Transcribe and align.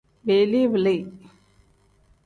Bili-bili. 0.27 0.95